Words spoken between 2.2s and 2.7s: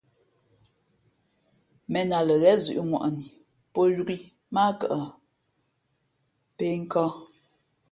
lα ghén